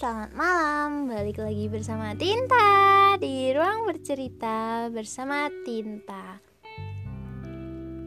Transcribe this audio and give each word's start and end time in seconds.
selamat 0.00 0.32
malam 0.32 1.12
Balik 1.12 1.44
lagi 1.44 1.68
bersama 1.68 2.16
Tinta 2.16 2.72
Di 3.20 3.52
ruang 3.52 3.84
bercerita 3.84 4.88
bersama 4.88 5.52
Tinta 5.60 6.40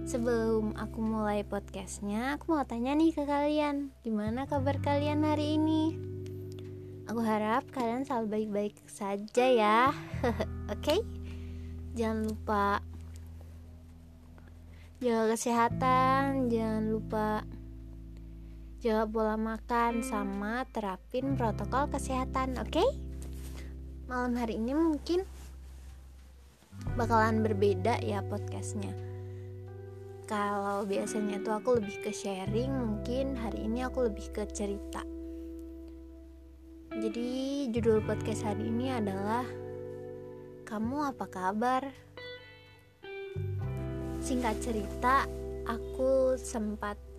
Sebelum 0.02 0.74
aku 0.74 1.00
mulai 1.06 1.46
podcastnya 1.46 2.34
Aku 2.42 2.58
mau 2.58 2.66
tanya 2.66 2.98
nih 2.98 3.14
ke 3.14 3.30
kalian 3.30 3.94
Gimana 4.02 4.50
kabar 4.50 4.82
kalian 4.82 5.22
hari 5.22 5.62
ini? 5.62 5.94
Aku 7.14 7.22
harap 7.22 7.70
kalian 7.70 8.10
selalu 8.10 8.42
baik-baik 8.42 8.74
saja 8.90 9.46
ya 9.46 9.94
Oke? 10.74 10.98
Okay? 10.98 11.00
Jangan 11.94 12.26
lupa 12.26 12.82
Jaga 14.98 15.38
kesehatan 15.38 16.50
Jangan 16.50 16.90
lupa 16.90 17.46
jaga 18.84 19.08
pola 19.08 19.40
makan 19.40 20.04
sama 20.04 20.68
terapin 20.76 21.40
protokol 21.40 21.88
kesehatan 21.88 22.60
oke? 22.60 22.68
Okay? 22.68 22.90
malam 24.12 24.36
hari 24.36 24.60
ini 24.60 24.76
mungkin 24.76 25.24
bakalan 27.00 27.48
berbeda 27.48 28.04
ya 28.04 28.20
podcastnya. 28.28 28.92
Kalau 30.28 30.84
biasanya 30.84 31.40
itu 31.40 31.48
aku 31.48 31.80
lebih 31.80 31.96
ke 32.04 32.12
sharing 32.12 32.76
mungkin 32.76 33.40
hari 33.40 33.72
ini 33.72 33.88
aku 33.88 34.12
lebih 34.12 34.36
ke 34.36 34.44
cerita. 34.52 35.08
Jadi 36.92 37.72
judul 37.72 38.04
podcast 38.04 38.44
hari 38.44 38.68
ini 38.68 38.92
adalah 38.92 39.48
kamu 40.68 41.16
apa 41.16 41.26
kabar? 41.32 41.88
Singkat 44.20 44.60
cerita 44.60 45.24
aku 45.72 46.36
sempat 46.36 47.13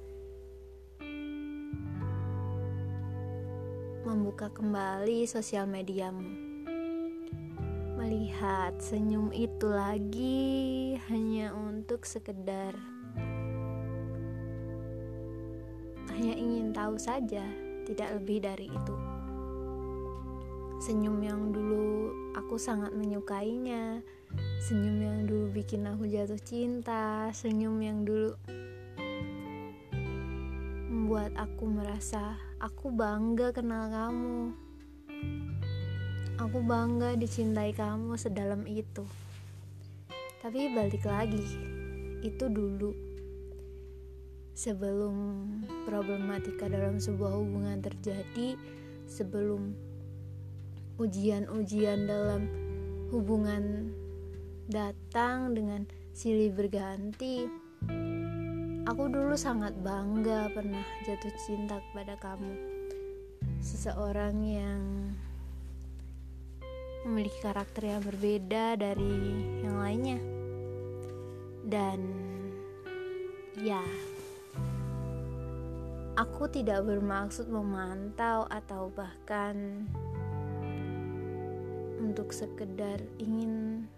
membuka 4.14 4.46
kembali 4.46 5.26
sosial 5.26 5.66
mediamu. 5.66 6.22
Melihat 7.98 8.78
senyum 8.78 9.34
itu 9.34 9.66
lagi 9.66 10.94
hanya 11.10 11.50
untuk 11.50 12.06
sekedar 12.06 12.78
hanya 16.14 16.30
ingin 16.38 16.70
tahu 16.70 16.94
saja, 16.94 17.42
tidak 17.90 18.14
lebih 18.22 18.38
dari 18.38 18.70
itu. 18.70 18.96
Senyum 20.78 21.18
yang 21.18 21.50
dulu 21.50 22.14
aku 22.38 22.54
sangat 22.54 22.94
menyukainya, 22.94 23.98
senyum 24.62 24.98
yang 25.02 25.18
dulu 25.26 25.50
bikin 25.50 25.90
aku 25.90 26.06
jatuh 26.06 26.38
cinta, 26.38 27.34
senyum 27.34 27.82
yang 27.82 28.06
dulu 28.06 28.38
membuat 31.14 31.46
aku 31.46 31.70
merasa 31.70 32.34
Aku 32.58 32.90
bangga 32.90 33.54
kenal 33.54 33.86
kamu. 33.86 34.50
Aku 36.42 36.58
bangga 36.66 37.14
dicintai 37.14 37.70
kamu 37.70 38.18
sedalam 38.18 38.66
itu. 38.66 39.06
Tapi 40.42 40.74
balik 40.74 41.06
lagi, 41.06 41.46
itu 42.18 42.50
dulu. 42.50 42.90
Sebelum 44.58 45.14
problematika 45.86 46.66
dalam 46.66 46.98
sebuah 46.98 47.30
hubungan 47.38 47.78
terjadi, 47.78 48.58
sebelum 49.06 49.70
ujian-ujian 50.98 52.10
dalam 52.10 52.42
hubungan 53.14 53.94
datang 54.66 55.54
dengan 55.54 55.86
silih 56.10 56.50
berganti, 56.50 57.46
Aku 58.84 59.08
dulu 59.08 59.32
sangat 59.32 59.72
bangga 59.80 60.52
pernah 60.52 60.84
jatuh 61.08 61.32
cinta 61.40 61.80
kepada 61.88 62.20
kamu. 62.20 62.52
Seseorang 63.64 64.36
yang 64.44 65.08
memiliki 67.08 67.40
karakter 67.40 67.96
yang 67.96 68.04
berbeda 68.04 68.76
dari 68.76 69.16
yang 69.64 69.80
lainnya. 69.80 70.20
Dan 71.64 72.00
ya, 73.56 73.80
aku 76.20 76.44
tidak 76.52 76.84
bermaksud 76.84 77.48
memantau 77.48 78.44
atau 78.52 78.92
bahkan 78.92 79.88
untuk 82.04 82.36
sekedar 82.36 83.00
ingin 83.16 83.88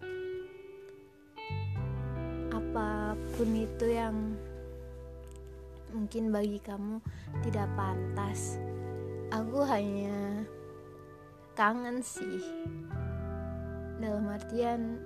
apa 2.55 3.19
pun 3.35 3.51
itu 3.51 3.91
yang 3.91 4.15
mungkin 5.91 6.31
bagi 6.33 6.59
kamu 6.59 6.99
tidak 7.47 7.67
pantas. 7.77 8.59
Aku 9.31 9.63
hanya 9.67 10.43
kangen 11.53 11.99
sih. 12.03 12.43
Dalam 13.97 14.29
artian 14.29 15.01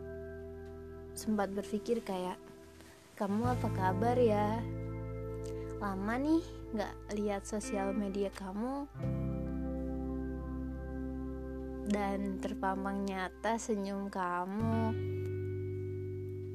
sempat 1.16 1.52
berpikir 1.52 2.04
kayak 2.04 2.38
kamu 3.18 3.56
apa 3.58 3.68
kabar 3.72 4.18
ya? 4.18 4.62
Lama 5.82 6.16
nih 6.22 6.44
nggak 6.72 6.96
lihat 7.18 7.44
sosial 7.44 7.92
media 7.92 8.32
kamu 8.32 8.88
dan 11.92 12.40
terpampang 12.40 13.04
nyata 13.04 13.60
senyum 13.60 14.08
kamu 14.08 14.96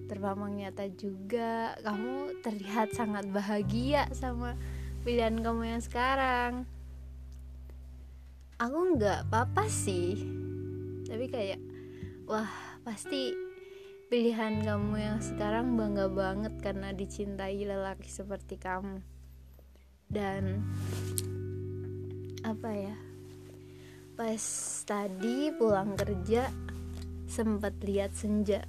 terpampang 0.07 0.55
nyata 0.55 0.87
juga. 0.95 1.75
Kamu 1.83 2.43
terlihat 2.43 2.95
sangat 2.95 3.27
bahagia 3.31 4.07
sama 4.15 4.55
pilihan 5.07 5.39
kamu 5.39 5.77
yang 5.77 5.83
sekarang. 5.83 6.67
Aku 8.59 8.97
nggak 8.97 9.29
apa-apa 9.29 9.69
sih. 9.69 10.17
Tapi 11.07 11.27
kayak 11.29 11.61
wah 12.27 12.49
pasti 12.83 13.35
pilihan 14.07 14.63
kamu 14.63 14.95
yang 14.99 15.19
sekarang 15.19 15.75
bangga 15.75 16.07
banget 16.11 16.55
karena 16.63 16.95
dicintai 16.95 17.63
lelaki 17.67 18.09
seperti 18.09 18.57
kamu. 18.57 19.03
Dan 20.07 20.63
apa 22.47 22.71
ya 22.71 22.95
pas 24.15 24.41
tadi 24.87 25.51
pulang 25.53 25.99
kerja 25.99 26.49
sempat 27.27 27.75
lihat 27.83 28.15
senja 28.15 28.65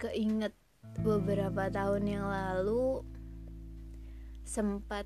keinget 0.00 0.56
beberapa 1.04 1.68
tahun 1.68 2.08
yang 2.08 2.24
lalu 2.24 3.04
sempat 4.48 5.04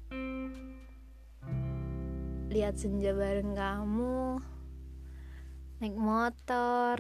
lihat 2.54 2.78
senja 2.78 3.10
bareng 3.10 3.58
kamu 3.58 4.38
naik 5.82 5.98
motor 5.98 6.94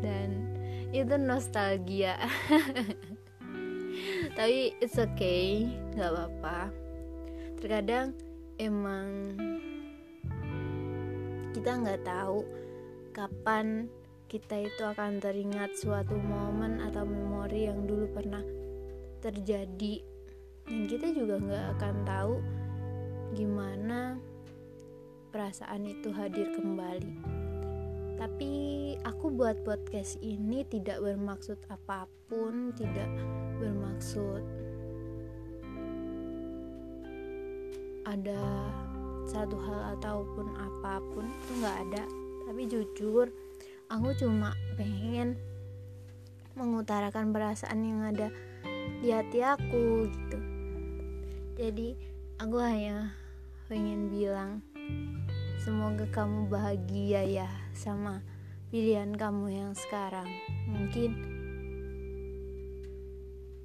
dan 0.00 0.48
itu 0.90 1.14
nostalgia. 1.20 2.16
Tapi 4.36 4.72
it's 4.80 4.96
okay 4.96 5.68
nggak 5.92 6.10
apa-apa. 6.10 6.60
Terkadang 7.60 8.16
emang 8.56 9.36
kita 11.52 11.76
nggak 11.76 12.02
tahu 12.08 12.40
kapan 13.12 13.92
kita 14.30 14.62
itu 14.62 14.86
akan 14.86 15.18
teringat 15.18 15.74
suatu 15.74 16.14
momen 16.14 16.78
atau 16.86 17.02
memori 17.02 17.66
yang 17.66 17.82
dulu 17.82 18.06
pernah 18.14 18.46
terjadi. 19.18 20.06
Dan 20.70 20.86
kita 20.86 21.10
juga 21.10 21.42
nggak 21.42 21.66
akan 21.74 21.94
tahu 22.06 22.34
gimana 23.34 24.22
perasaan 25.34 25.82
itu 25.82 26.14
hadir 26.14 26.46
kembali. 26.54 27.14
Tapi 28.22 28.52
aku 29.02 29.34
buat 29.34 29.66
podcast 29.66 30.22
ini 30.22 30.62
tidak 30.62 31.02
bermaksud 31.02 31.58
apa 31.66 32.06
pun 32.30 32.70
tidak 32.78 33.10
bermaksud 33.58 34.46
ada 38.06 38.70
satu 39.26 39.58
hal 39.58 39.98
ataupun 39.98 40.54
apa 40.54 41.02
pun 41.10 41.26
itu 41.26 41.50
nggak 41.58 41.78
ada. 41.90 42.04
Tapi 42.46 42.62
jujur 42.70 43.49
aku 43.90 44.14
cuma 44.14 44.54
pengen 44.78 45.34
mengutarakan 46.54 47.34
perasaan 47.34 47.82
yang 47.82 48.00
ada 48.06 48.30
di 49.02 49.10
hati 49.10 49.42
aku 49.42 50.06
gitu. 50.06 50.38
Jadi 51.58 51.98
aku 52.38 52.56
hanya 52.62 53.10
pengen 53.66 54.06
bilang 54.14 54.62
semoga 55.58 56.06
kamu 56.06 56.46
bahagia 56.46 57.26
ya 57.26 57.50
sama 57.74 58.22
pilihan 58.70 59.10
kamu 59.10 59.58
yang 59.58 59.72
sekarang. 59.74 60.30
Mungkin 60.70 61.10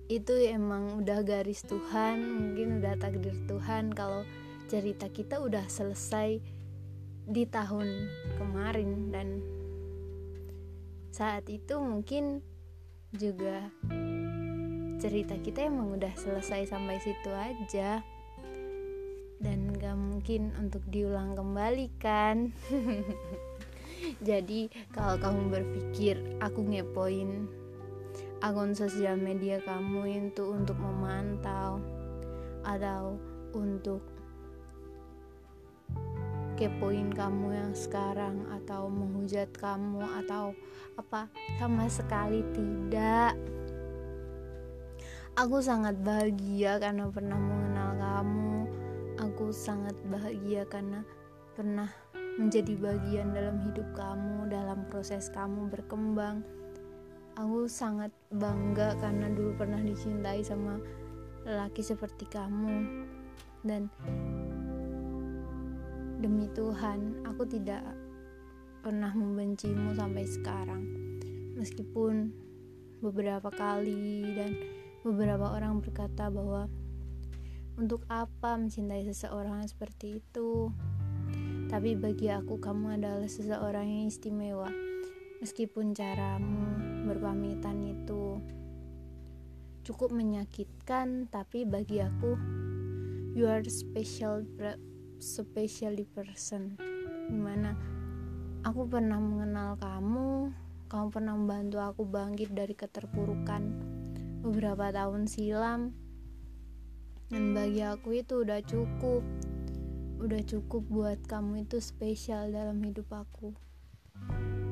itu 0.10 0.34
emang 0.50 1.02
udah 1.02 1.22
garis 1.26 1.66
Tuhan 1.66 2.22
mungkin 2.22 2.78
udah 2.78 2.94
takdir 2.98 3.34
Tuhan 3.50 3.90
kalau 3.94 4.22
cerita 4.70 5.10
kita 5.10 5.42
udah 5.42 5.66
selesai 5.66 6.42
di 7.26 7.44
tahun 7.50 7.90
kemarin 8.38 9.10
dan 9.10 9.42
saat 11.16 11.48
itu 11.48 11.80
mungkin 11.80 12.44
juga 13.16 13.72
cerita 15.00 15.40
kita 15.40 15.72
emang 15.72 15.96
udah 15.96 16.12
selesai 16.20 16.68
sampai 16.68 17.00
situ 17.00 17.32
aja. 17.32 18.04
Dan 19.40 19.72
gak 19.80 19.96
mungkin 19.96 20.52
untuk 20.60 20.84
diulang 20.92 21.40
kembali 21.40 21.88
kan. 22.04 22.52
Jadi 24.28 24.68
kalau 24.92 25.16
kamu 25.16 25.42
berpikir 25.56 26.20
aku 26.44 26.68
ngepoin 26.68 27.48
akun 28.44 28.76
sosial 28.76 29.16
media 29.16 29.64
kamu 29.64 30.28
itu 30.36 30.52
untuk 30.52 30.76
memantau 30.76 31.80
atau 32.68 33.16
untuk 33.56 34.04
kepoin 36.56 37.12
kamu 37.12 37.52
yang 37.52 37.74
sekarang 37.76 38.48
atau 38.64 38.88
menghujat 38.88 39.52
kamu 39.60 40.00
atau 40.24 40.56
apa 40.96 41.28
sama 41.60 41.86
sekali 41.92 42.40
tidak. 42.56 43.36
Aku 45.36 45.60
sangat 45.60 46.00
bahagia 46.00 46.80
karena 46.80 47.12
pernah 47.12 47.36
mengenal 47.36 47.92
kamu. 48.00 48.54
Aku 49.20 49.52
sangat 49.52 49.96
bahagia 50.08 50.64
karena 50.64 51.04
pernah 51.60 51.92
menjadi 52.40 52.76
bagian 52.80 53.36
dalam 53.36 53.60
hidup 53.68 53.88
kamu 53.92 54.48
dalam 54.48 54.88
proses 54.88 55.28
kamu 55.36 55.68
berkembang. 55.68 56.40
Aku 57.36 57.68
sangat 57.68 58.16
bangga 58.32 58.96
karena 59.04 59.28
dulu 59.28 59.60
pernah 59.60 59.84
dicintai 59.84 60.40
sama 60.40 60.80
lelaki 61.44 61.84
seperti 61.84 62.32
kamu. 62.32 63.04
Dan 63.60 63.92
Demi 66.26 66.50
Tuhan, 66.58 67.22
aku 67.22 67.46
tidak 67.46 67.86
pernah 68.82 69.14
membencimu 69.14 69.94
sampai 69.94 70.26
sekarang. 70.26 70.82
Meskipun 71.54 72.34
beberapa 72.98 73.54
kali 73.54 74.34
dan 74.34 74.58
beberapa 75.06 75.54
orang 75.54 75.86
berkata 75.86 76.34
bahwa 76.34 76.66
untuk 77.78 78.10
apa 78.10 78.58
mencintai 78.58 79.06
seseorang 79.06 79.70
seperti 79.70 80.18
itu. 80.18 80.74
Tapi 81.70 81.94
bagi 81.94 82.34
aku 82.34 82.58
kamu 82.58 82.98
adalah 82.98 83.30
seseorang 83.30 83.86
yang 83.86 84.10
istimewa. 84.10 84.74
Meskipun 85.46 85.94
caramu 85.94 87.06
berpamitan 87.06 87.86
itu 87.86 88.42
cukup 89.86 90.10
menyakitkan, 90.10 91.30
tapi 91.30 91.70
bagi 91.70 92.02
aku 92.02 92.34
you 93.38 93.46
are 93.46 93.62
special 93.70 94.42
specially 95.26 96.06
person. 96.06 96.78
Di 97.26 97.34
mana 97.34 97.74
aku 98.62 98.86
pernah 98.86 99.18
mengenal 99.18 99.82
kamu 99.82 100.54
kamu 100.86 101.08
pernah 101.10 101.34
membantu 101.34 101.82
aku 101.82 102.06
bangkit 102.06 102.54
dari 102.54 102.78
keterpurukan 102.78 103.74
beberapa 104.46 104.94
tahun 104.94 105.26
silam. 105.26 105.98
Dan 107.34 107.58
bagi 107.58 107.82
aku 107.82 108.22
itu 108.22 108.46
udah 108.46 108.62
cukup 108.62 109.26
udah 110.22 110.42
cukup 110.46 110.86
buat 110.86 111.20
kamu 111.26 111.66
itu 111.66 111.82
spesial 111.82 112.54
dalam 112.54 112.78
hidup 112.86 113.10
aku. 113.10 113.58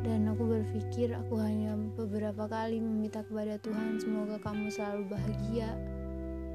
Dan 0.05 0.29
aku 0.29 0.45
berpikir 0.45 1.17
aku 1.17 1.41
hanya 1.41 1.73
beberapa 1.97 2.45
kali 2.45 2.77
meminta 2.77 3.25
kepada 3.25 3.57
Tuhan 3.57 3.97
semoga 3.97 4.37
kamu 4.37 4.69
selalu 4.69 5.03
bahagia 5.07 5.71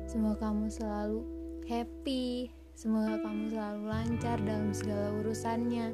semoga 0.09 0.49
kamu 0.49 0.73
selalu 0.73 1.21
happy 1.69 2.49
Semoga 2.79 3.19
kamu 3.27 3.51
selalu 3.51 3.91
lancar 3.91 4.39
dalam 4.39 4.71
segala 4.71 5.11
urusannya. 5.19 5.91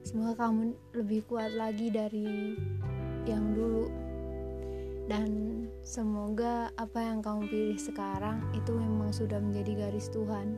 Semoga 0.00 0.48
kamu 0.48 0.72
lebih 0.96 1.20
kuat 1.28 1.52
lagi 1.52 1.92
dari 1.92 2.56
yang 3.28 3.52
dulu. 3.52 3.92
Dan 5.04 5.28
semoga 5.84 6.72
apa 6.80 7.04
yang 7.04 7.20
kamu 7.20 7.52
pilih 7.52 7.76
sekarang 7.76 8.40
itu 8.56 8.72
memang 8.72 9.12
sudah 9.12 9.36
menjadi 9.36 9.84
garis 9.84 10.08
Tuhan. 10.08 10.56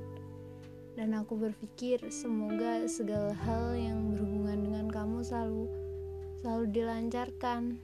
Dan 0.95 1.11
aku 1.19 1.35
berpikir 1.35 2.07
semoga 2.15 2.87
segala 2.87 3.35
hal 3.35 3.75
yang 3.75 4.15
berhubungan 4.15 4.63
dengan 4.63 4.87
kamu 4.87 5.27
selalu 5.27 5.67
selalu 6.39 6.65
dilancarkan 6.71 7.83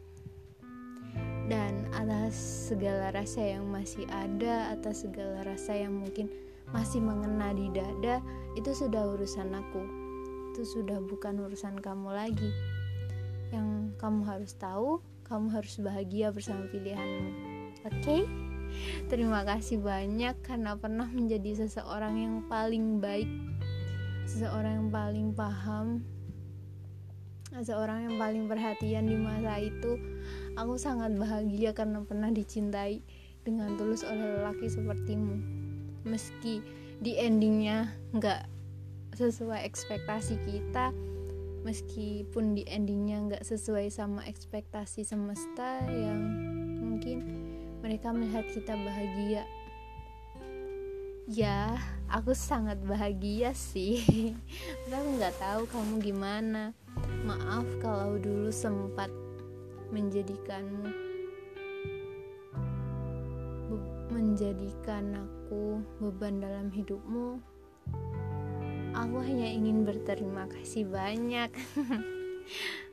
dan 1.50 1.90
atas 1.90 2.38
segala 2.70 3.10
rasa 3.10 3.42
yang 3.42 3.66
masih 3.66 4.06
ada 4.14 4.70
atas 4.70 5.02
segala 5.02 5.42
rasa 5.42 5.74
yang 5.74 5.98
mungkin 5.98 6.30
masih 6.72 7.04
mengena 7.04 7.52
di 7.52 7.68
dada 7.70 8.24
itu 8.56 8.72
sudah 8.72 9.04
urusan 9.16 9.52
aku. 9.52 9.82
Itu 10.52 10.64
sudah 10.64 11.00
bukan 11.04 11.40
urusan 11.44 11.80
kamu 11.80 12.12
lagi. 12.12 12.50
Yang 13.52 13.96
kamu 14.00 14.20
harus 14.24 14.52
tahu 14.56 15.00
kamu 15.28 15.48
harus 15.48 15.80
bahagia 15.80 16.28
bersama 16.28 16.68
pilihanmu. 16.68 17.30
Oke? 17.88 17.96
Okay? 18.04 18.22
terima 19.12 19.44
kasih 19.44 19.80
banyak 19.80 20.40
karena 20.40 20.76
pernah 20.80 21.08
menjadi 21.08 21.64
seseorang 21.64 22.14
yang 22.16 22.34
paling 22.48 23.04
baik 23.04 23.28
seseorang 24.24 24.80
yang 24.80 24.90
paling 24.92 25.28
paham 25.36 26.00
seseorang 27.52 28.08
yang 28.08 28.16
paling 28.16 28.48
perhatian 28.48 29.04
di 29.04 29.16
masa 29.20 29.60
itu. 29.60 30.00
Aku 30.56 30.80
sangat 30.80 31.12
bahagia 31.20 31.76
karena 31.76 32.00
pernah 32.00 32.32
dicintai 32.32 33.04
dengan 33.44 33.76
tulus 33.76 34.08
oleh 34.08 34.40
lelaki 34.40 34.72
sepertimu 34.72 35.61
meski 36.02 36.62
di 37.02 37.18
endingnya 37.18 37.90
nggak 38.14 38.46
sesuai 39.18 39.66
ekspektasi 39.66 40.38
kita 40.46 40.94
meskipun 41.62 42.58
di 42.58 42.66
endingnya 42.66 43.18
nggak 43.30 43.44
sesuai 43.46 43.90
sama 43.90 44.26
ekspektasi 44.26 45.06
semesta 45.06 45.82
yang 45.86 46.20
mungkin 46.82 47.22
mereka 47.82 48.14
melihat 48.14 48.46
kita 48.50 48.74
bahagia. 48.78 49.42
Ya 51.30 51.78
aku 52.10 52.34
sangat 52.34 52.82
bahagia 52.82 53.54
sih. 53.54 54.02
Tapi 54.90 55.08
nggak 55.18 55.38
tahu 55.38 55.62
kamu 55.70 55.94
gimana. 56.02 56.74
Maaf 57.22 57.66
kalau 57.78 58.18
dulu 58.18 58.50
sempat 58.50 59.08
menjadikanmu 59.94 61.11
menjadikan 64.12 65.16
aku 65.16 65.80
beban 65.96 66.44
dalam 66.44 66.68
hidupmu, 66.68 67.40
aku 68.92 69.16
hanya 69.24 69.48
ingin 69.48 69.88
berterima 69.88 70.44
kasih 70.52 70.84
banyak. 70.84 71.48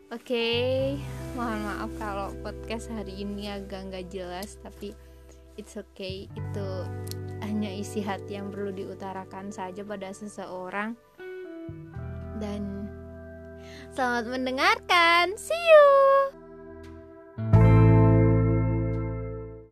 Oke, 0.10 0.26
okay, 0.26 0.98
mohon 1.38 1.62
maaf 1.70 1.92
kalau 2.02 2.34
podcast 2.42 2.90
hari 2.90 3.22
ini 3.22 3.46
agak 3.46 3.94
nggak 3.94 4.10
jelas, 4.10 4.58
tapi 4.58 4.96
it's 5.54 5.78
okay. 5.78 6.26
Itu 6.34 6.88
hanya 7.46 7.70
isi 7.70 8.02
hati 8.02 8.40
yang 8.40 8.50
perlu 8.50 8.74
diutarakan 8.74 9.54
saja 9.54 9.86
pada 9.86 10.10
seseorang. 10.10 10.98
Dan 12.42 12.90
selamat 13.94 14.26
mendengarkan. 14.34 15.38
See 15.38 15.54
you. 15.54 16.29